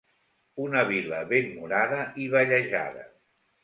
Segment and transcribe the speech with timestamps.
[0.63, 3.11] Una vila ben murada i vallejada.